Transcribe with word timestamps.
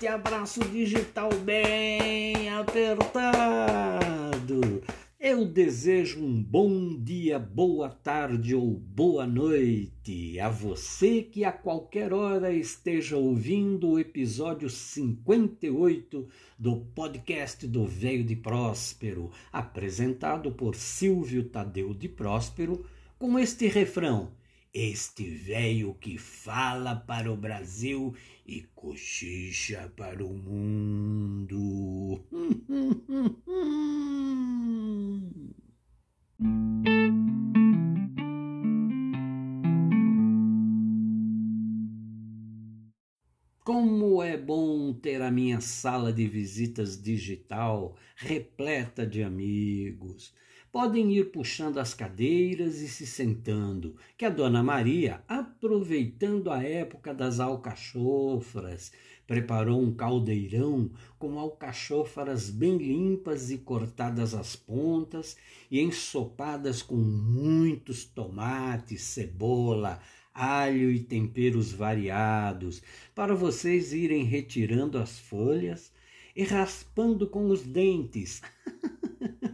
forte 0.00 0.06
abraço 0.06 0.60
digital 0.70 1.28
bem 1.44 2.48
apertado. 2.48 4.00
Eu 5.18 5.44
desejo 5.44 6.24
um 6.24 6.42
bom 6.42 6.96
dia, 6.98 7.38
boa 7.38 7.90
tarde 7.90 8.54
ou 8.54 8.70
boa 8.70 9.26
noite 9.26 10.40
a 10.40 10.48
você 10.48 11.22
que 11.22 11.44
a 11.44 11.52
qualquer 11.52 12.14
hora 12.14 12.50
esteja 12.50 13.18
ouvindo 13.18 13.90
o 13.90 13.98
episódio 13.98 14.70
58 14.70 16.26
do 16.58 16.76
podcast 16.94 17.66
do 17.66 17.86
Velho 17.86 18.24
de 18.24 18.36
Próspero, 18.36 19.30
apresentado 19.52 20.50
por 20.50 20.74
Silvio 20.76 21.44
Tadeu 21.44 21.92
de 21.92 22.08
Próspero, 22.08 22.86
com 23.18 23.38
este 23.38 23.66
refrão 23.66 24.30
este 24.72 25.28
velho 25.28 25.94
que 25.94 26.16
fala 26.16 26.94
para 26.94 27.30
o 27.30 27.36
Brasil 27.36 28.14
e 28.46 28.62
cochicha 28.74 29.92
para 29.96 30.24
o 30.24 30.32
mundo. 30.32 32.24
Como 43.64 44.22
é 44.22 44.36
bom 44.36 44.92
ter 44.92 45.22
a 45.22 45.30
minha 45.30 45.60
sala 45.60 46.12
de 46.12 46.26
visitas 46.26 47.00
digital 47.00 47.96
repleta 48.16 49.06
de 49.06 49.22
amigos 49.22 50.34
podem 50.72 51.12
ir 51.12 51.30
puxando 51.32 51.78
as 51.78 51.94
cadeiras 51.94 52.80
e 52.80 52.88
se 52.88 53.06
sentando, 53.06 53.96
que 54.16 54.24
a 54.24 54.30
Dona 54.30 54.62
Maria, 54.62 55.22
aproveitando 55.26 56.50
a 56.50 56.62
época 56.62 57.12
das 57.12 57.40
alcachofras, 57.40 58.92
preparou 59.26 59.80
um 59.80 59.92
caldeirão 59.92 60.90
com 61.18 61.38
alcachofras 61.38 62.50
bem 62.50 62.76
limpas 62.78 63.50
e 63.50 63.58
cortadas 63.58 64.34
as 64.34 64.56
pontas 64.56 65.36
e 65.70 65.80
ensopadas 65.80 66.82
com 66.82 66.96
muitos 66.96 68.04
tomates, 68.04 69.02
cebola, 69.02 70.00
alho 70.32 70.90
e 70.90 71.00
temperos 71.00 71.72
variados, 71.72 72.82
para 73.14 73.34
vocês 73.34 73.92
irem 73.92 74.24
retirando 74.24 74.98
as 74.98 75.18
folhas 75.18 75.92
e 76.34 76.44
raspando 76.44 77.28
com 77.28 77.46
os 77.48 77.62
dentes. 77.62 78.40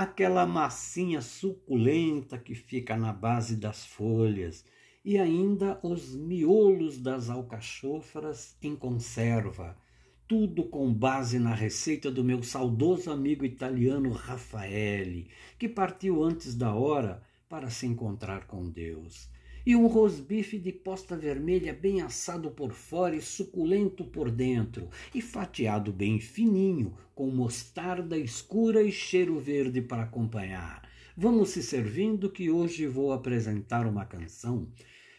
aquela 0.00 0.46
massinha 0.46 1.20
suculenta 1.20 2.38
que 2.38 2.54
fica 2.54 2.96
na 2.96 3.12
base 3.12 3.56
das 3.56 3.84
folhas 3.84 4.64
e 5.04 5.18
ainda 5.18 5.80
os 5.82 6.14
miolos 6.14 6.98
das 6.98 7.28
alcachofras 7.28 8.56
em 8.62 8.76
conserva, 8.76 9.76
tudo 10.28 10.62
com 10.62 10.94
base 10.94 11.40
na 11.40 11.52
receita 11.52 12.12
do 12.12 12.22
meu 12.22 12.44
saudoso 12.44 13.10
amigo 13.10 13.44
italiano 13.44 14.12
Raffaele, 14.12 15.32
que 15.58 15.68
partiu 15.68 16.22
antes 16.22 16.54
da 16.54 16.72
hora 16.72 17.20
para 17.48 17.68
se 17.68 17.84
encontrar 17.84 18.46
com 18.46 18.70
Deus 18.70 19.28
e 19.68 19.76
um 19.76 19.86
rosbife 19.86 20.58
de 20.58 20.72
posta 20.72 21.14
vermelha 21.14 21.74
bem 21.74 22.00
assado 22.00 22.50
por 22.50 22.72
fora 22.72 23.14
e 23.14 23.20
suculento 23.20 24.02
por 24.02 24.30
dentro, 24.30 24.88
e 25.14 25.20
fatiado 25.20 25.92
bem 25.92 26.18
fininho, 26.18 26.96
com 27.14 27.30
mostarda 27.30 28.16
escura 28.16 28.82
e 28.82 28.90
cheiro 28.90 29.38
verde 29.38 29.82
para 29.82 30.04
acompanhar. 30.04 30.88
Vamos 31.14 31.50
se 31.50 31.62
servindo 31.62 32.30
que 32.30 32.48
hoje 32.50 32.86
vou 32.86 33.12
apresentar 33.12 33.86
uma 33.86 34.06
canção 34.06 34.72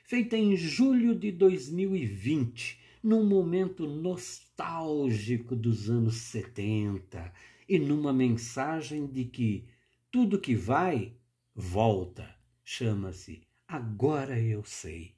feita 0.03 0.35
em 0.35 0.57
julho 0.57 1.13
de 1.13 1.31
2020, 1.31 2.79
num 3.03 3.23
momento 3.23 3.85
nostálgico 3.85 5.55
dos 5.55 5.91
anos 5.91 6.15
70 6.15 7.31
e 7.67 7.77
numa 7.77 8.11
mensagem 8.11 9.05
de 9.05 9.25
que 9.25 9.65
tudo 10.09 10.41
que 10.41 10.55
vai, 10.55 11.13
volta. 11.53 12.27
Chama-se 12.65 13.47
Agora 13.69 14.39
eu 14.39 14.63
sei. 14.65 15.15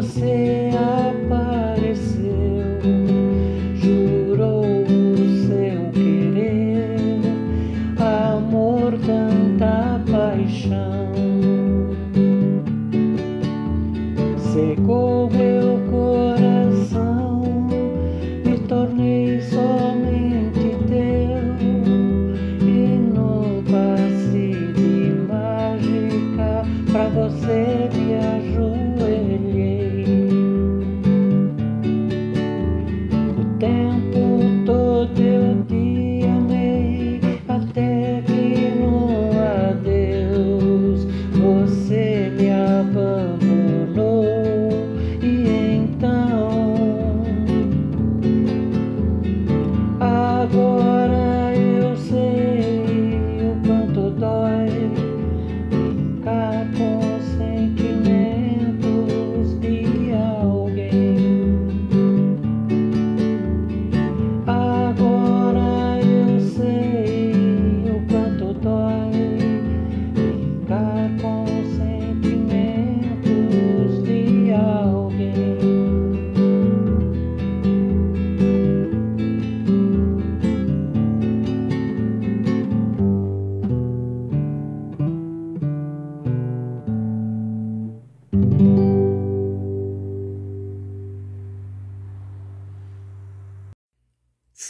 você 0.00 0.70
apareceu, 0.72 2.24
jurou 3.74 4.64
o 4.64 5.16
seu 5.46 5.90
querer, 5.92 6.96
amor, 7.98 8.98
tanta 9.04 10.00
paixão. 10.10 11.12
Secou 14.38 15.28
meu 15.30 15.78
corpo. 15.90 16.29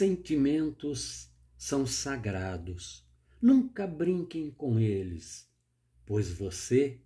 Sentimentos 0.01 1.29
são 1.59 1.87
sagrados. 1.87 3.07
Nunca 3.39 3.87
brinquem 3.87 4.51
com 4.51 4.81
eles, 4.81 5.47
pois 6.07 6.31
você 6.31 7.03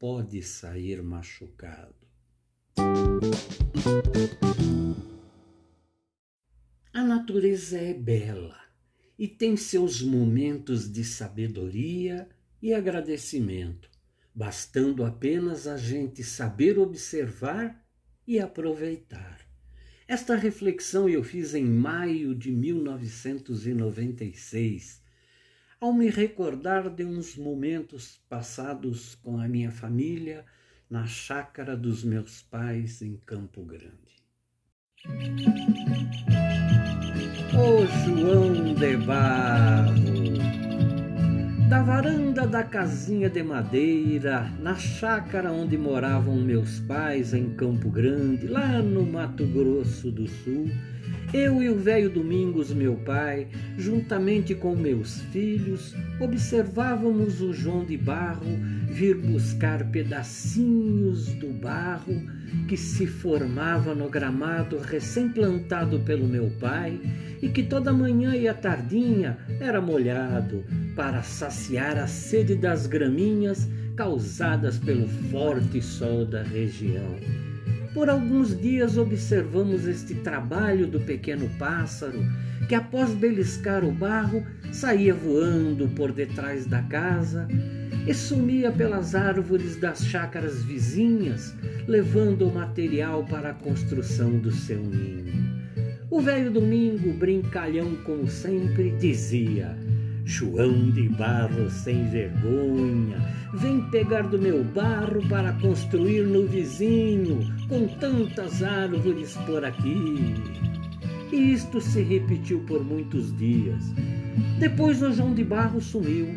pode 0.00 0.42
sair 0.42 1.00
machucado. 1.00 1.94
A 6.92 7.04
natureza 7.04 7.78
é 7.78 7.94
bela 7.94 8.60
e 9.16 9.28
tem 9.28 9.56
seus 9.56 10.02
momentos 10.02 10.90
de 10.90 11.04
sabedoria 11.04 12.28
e 12.60 12.74
agradecimento, 12.74 13.88
bastando 14.34 15.04
apenas 15.04 15.68
a 15.68 15.76
gente 15.76 16.24
saber 16.24 16.80
observar 16.80 17.80
e 18.26 18.40
aproveitar. 18.40 19.43
Esta 20.06 20.36
reflexão 20.36 21.08
eu 21.08 21.24
fiz 21.24 21.54
em 21.54 21.64
maio 21.64 22.34
de 22.34 22.52
1996, 22.52 25.02
ao 25.80 25.94
me 25.94 26.10
recordar 26.10 26.90
de 26.90 27.06
uns 27.06 27.36
momentos 27.36 28.20
passados 28.28 29.14
com 29.14 29.38
a 29.38 29.48
minha 29.48 29.70
família 29.70 30.44
na 30.90 31.06
chácara 31.06 31.74
dos 31.74 32.04
meus 32.04 32.42
pais 32.42 33.00
em 33.00 33.16
Campo 33.24 33.64
Grande. 33.64 33.94
O 37.54 37.86
João 38.04 38.74
de 38.74 38.98
Barro 38.98 40.23
da 41.68 41.82
varanda 41.82 42.46
da 42.46 42.62
casinha 42.62 43.30
de 43.30 43.42
madeira, 43.42 44.50
na 44.60 44.74
chácara 44.74 45.50
onde 45.50 45.78
moravam 45.78 46.36
meus 46.36 46.80
pais 46.80 47.32
em 47.32 47.54
Campo 47.54 47.88
Grande, 47.88 48.46
lá 48.46 48.82
no 48.82 49.02
Mato 49.02 49.46
Grosso 49.46 50.10
do 50.10 50.28
Sul, 50.28 50.70
eu 51.34 51.60
e 51.60 51.68
o 51.68 51.74
velho 51.74 52.08
Domingos, 52.08 52.72
meu 52.72 52.94
pai, 52.94 53.48
juntamente 53.76 54.54
com 54.54 54.76
meus 54.76 55.20
filhos, 55.32 55.92
observávamos 56.20 57.40
o 57.40 57.52
João 57.52 57.84
de 57.84 57.96
Barro 57.96 58.56
vir 58.86 59.16
buscar 59.16 59.90
pedacinhos 59.90 61.34
do 61.34 61.48
barro 61.48 62.22
que 62.68 62.76
se 62.76 63.04
formava 63.04 63.96
no 63.96 64.08
gramado 64.08 64.78
recém-plantado 64.78 65.98
pelo 66.00 66.28
meu 66.28 66.52
pai 66.60 67.00
e 67.42 67.48
que 67.48 67.64
toda 67.64 67.92
manhã 67.92 68.36
e 68.36 68.46
à 68.46 68.54
tardinha 68.54 69.36
era 69.58 69.80
molhado 69.80 70.64
para 70.94 71.24
saciar 71.24 71.98
a 71.98 72.06
sede 72.06 72.54
das 72.54 72.86
graminhas 72.86 73.68
causadas 73.96 74.78
pelo 74.78 75.08
forte 75.08 75.82
sol 75.82 76.24
da 76.24 76.44
região. 76.44 77.43
Por 77.94 78.10
alguns 78.10 78.60
dias 78.60 78.98
observamos 78.98 79.86
este 79.86 80.16
trabalho 80.16 80.84
do 80.88 80.98
pequeno 80.98 81.48
pássaro 81.56 82.18
que, 82.68 82.74
após 82.74 83.10
beliscar 83.14 83.84
o 83.84 83.92
barro, 83.92 84.44
saía 84.72 85.14
voando 85.14 85.86
por 85.90 86.10
detrás 86.10 86.66
da 86.66 86.82
casa 86.82 87.46
e 88.04 88.12
sumia 88.12 88.72
pelas 88.72 89.14
árvores 89.14 89.76
das 89.76 90.04
chácaras 90.06 90.64
vizinhas, 90.64 91.54
levando 91.86 92.48
o 92.48 92.52
material 92.52 93.24
para 93.26 93.50
a 93.50 93.54
construção 93.54 94.38
do 94.38 94.50
seu 94.50 94.80
ninho. 94.82 95.32
O 96.10 96.20
velho 96.20 96.50
Domingo, 96.50 97.12
brincalhão 97.12 97.94
como 98.04 98.26
sempre, 98.26 98.90
dizia: 98.98 99.83
João 100.26 100.90
de 100.90 101.06
barro 101.10 101.68
sem 101.68 102.08
vergonha, 102.08 103.18
vem 103.54 103.82
pegar 103.90 104.22
do 104.22 104.38
meu 104.38 104.64
barro 104.64 105.20
para 105.28 105.52
construir 105.54 106.22
no 106.22 106.46
vizinho, 106.46 107.40
com 107.68 107.86
tantas 107.98 108.62
árvores 108.62 109.36
por 109.46 109.62
aqui. 109.62 110.34
E 111.30 111.52
isto 111.52 111.78
se 111.78 112.00
repetiu 112.00 112.60
por 112.60 112.82
muitos 112.82 113.36
dias. 113.36 113.82
Depois 114.58 115.02
o 115.02 115.12
João 115.12 115.34
de 115.34 115.44
Barro 115.44 115.80
sumiu 115.80 116.28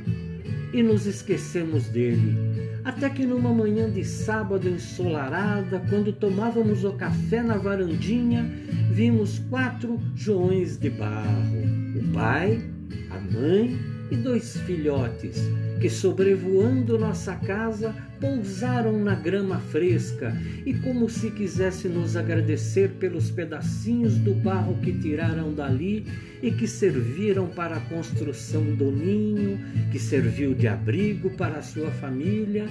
e 0.73 0.83
nos 0.83 1.05
esquecemos 1.05 1.87
dele. 1.87 2.35
Até 2.83 3.09
que 3.09 3.25
numa 3.25 3.53
manhã 3.53 3.89
de 3.89 4.03
sábado 4.03 4.67
ensolarada, 4.67 5.81
quando 5.89 6.11
tomávamos 6.11 6.83
o 6.83 6.93
café 6.93 7.41
na 7.41 7.57
varandinha, 7.57 8.43
vimos 8.91 9.39
quatro 9.49 9.99
joões 10.15 10.77
de 10.77 10.89
barro: 10.89 11.63
o 11.95 12.13
pai, 12.13 12.61
a 13.09 13.19
mãe 13.19 13.77
e 14.09 14.15
dois 14.15 14.57
filhotes 14.61 15.37
que, 15.79 15.89
sobrevoando 15.89 16.97
nossa 16.97 17.35
casa, 17.35 17.93
pousaram 18.19 18.97
na 19.03 19.13
grama 19.13 19.59
fresca 19.59 20.35
e, 20.65 20.73
como 20.73 21.09
se 21.09 21.29
quisesse 21.31 21.87
nos 21.87 22.15
agradecer 22.15 22.89
pelos 22.99 23.29
pedacinhos 23.29 24.17
do 24.17 24.33
barro 24.33 24.79
que 24.81 24.91
tiraram 24.91 25.53
dali 25.53 26.05
e 26.41 26.51
que 26.51 26.67
serviram 26.67 27.47
para 27.47 27.77
a 27.77 27.81
construção 27.81 28.63
do 28.75 28.91
ninho, 28.91 29.59
que 29.91 29.99
serviu 29.99 30.53
de 30.53 30.67
abrigo 30.67 31.29
para 31.31 31.59
a 31.59 31.63
sua 31.63 31.91
família, 31.91 32.67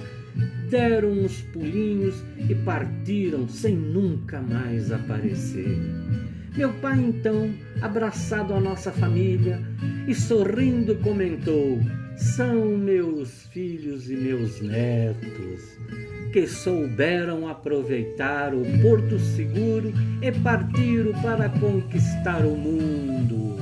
deram 0.69 1.11
uns 1.11 1.41
pulinhos 1.41 2.15
e 2.49 2.55
partiram 2.55 3.47
sem 3.47 3.75
nunca 3.75 4.41
mais 4.41 4.91
aparecer. 4.91 5.77
Meu 6.57 6.73
pai, 6.73 6.97
então, 6.97 7.53
abraçado 7.83 8.51
à 8.51 8.59
nossa 8.59 8.91
família 8.91 9.61
e 10.07 10.15
sorrindo, 10.15 10.95
comentou: 10.95 11.79
São 12.17 12.75
meus 12.75 13.45
filhos 13.53 14.09
e 14.09 14.15
meus 14.15 14.59
netos 14.59 15.77
que 16.33 16.47
souberam 16.47 17.47
aproveitar 17.47 18.55
o 18.55 18.63
porto 18.81 19.19
seguro 19.19 19.93
e 20.19 20.31
partiram 20.31 21.13
para 21.21 21.47
conquistar 21.47 22.43
o 22.43 22.57
mundo. 22.57 23.55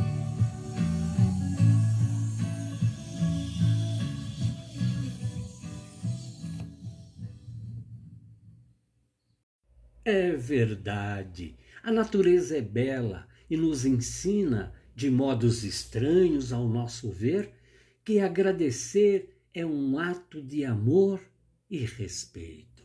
É 10.05 10.31
verdade. 10.31 11.55
A 11.85 11.91
natureza 11.91 12.57
é 12.57 12.61
bela 12.61 13.27
e 13.47 13.55
nos 13.55 13.85
ensina, 13.85 14.73
de 14.95 15.11
modos 15.11 15.63
estranhos 15.63 16.51
ao 16.51 16.67
nosso 16.67 17.11
ver, 17.11 17.51
que 18.03 18.19
agradecer 18.19 19.37
é 19.53 19.63
um 19.63 19.99
ato 19.99 20.41
de 20.41 20.65
amor 20.65 21.21
e 21.69 21.85
respeito. 21.85 22.83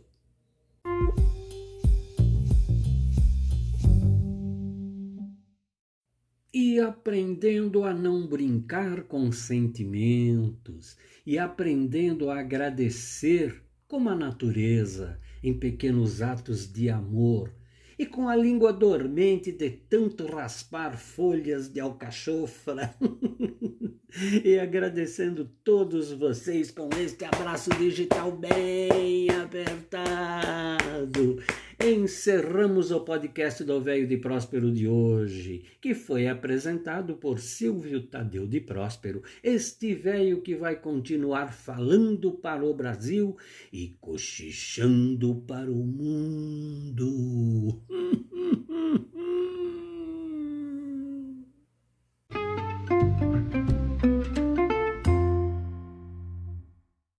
E 6.52 6.78
aprendendo 6.78 7.84
a 7.84 7.94
não 7.94 8.26
brincar 8.26 9.04
com 9.04 9.32
sentimentos, 9.32 10.98
e 11.24 11.38
aprendendo 11.38 12.28
a 12.28 12.40
agradecer 12.40 13.62
como 13.88 14.10
a 14.10 14.14
natureza 14.14 15.18
em 15.42 15.58
pequenos 15.58 16.20
atos 16.20 16.70
de 16.70 16.90
amor 16.90 17.50
e 18.00 18.06
com 18.06 18.30
a 18.30 18.34
língua 18.34 18.72
dormente 18.72 19.52
de 19.52 19.68
tanto 19.68 20.24
raspar 20.24 20.96
folhas 20.96 21.68
de 21.68 21.80
alcachofra. 21.80 22.94
e 24.42 24.58
agradecendo 24.58 25.44
todos 25.62 26.10
vocês 26.10 26.70
com 26.70 26.88
este 26.98 27.26
abraço 27.26 27.68
digital 27.76 28.32
bem 28.32 29.28
apertado 29.28 31.36
encerramos 31.82 32.90
o 32.90 33.00
podcast 33.00 33.64
do 33.64 33.80
Velho 33.80 34.06
de 34.06 34.18
Próspero 34.18 34.70
de 34.70 34.86
hoje, 34.86 35.64
que 35.80 35.94
foi 35.94 36.28
apresentado 36.28 37.16
por 37.16 37.40
Silvio 37.40 38.02
Tadeu 38.02 38.46
de 38.46 38.60
Próspero, 38.60 39.22
este 39.42 39.94
velho 39.94 40.42
que 40.42 40.54
vai 40.54 40.76
continuar 40.76 41.54
falando 41.54 42.32
para 42.32 42.62
o 42.64 42.74
Brasil 42.74 43.34
e 43.72 43.96
cochichando 43.98 45.36
para 45.46 45.70
o 45.70 45.86
mundo. 45.86 47.80